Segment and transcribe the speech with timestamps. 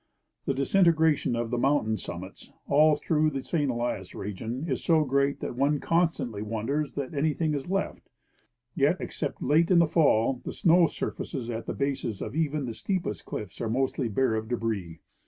[0.47, 3.69] The disintegration of the mountain summits all through the St.
[3.69, 4.03] Elia?
[4.15, 8.09] region is so great that one constantly wonders that any thing is left;
[8.73, 12.73] yet, except late in the fall, the snow surfaces at the bases of even the
[12.73, 15.01] steepest cliffs are mostly bare of debris.